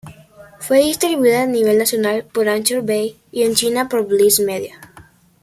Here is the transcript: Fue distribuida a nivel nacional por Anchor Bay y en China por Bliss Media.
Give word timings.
Fue 0.57 0.79
distribuida 0.79 1.43
a 1.43 1.45
nivel 1.45 1.77
nacional 1.77 2.23
por 2.23 2.49
Anchor 2.49 2.83
Bay 2.83 3.19
y 3.31 3.43
en 3.43 3.53
China 3.53 3.87
por 3.87 4.07
Bliss 4.07 4.39
Media. 4.39 4.79